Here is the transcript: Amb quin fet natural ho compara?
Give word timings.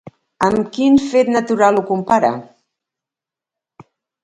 Amb 0.45 0.71
quin 0.77 0.97
fet 1.11 1.29
natural 1.35 1.79
ho 1.81 1.85
compara? 1.91 2.33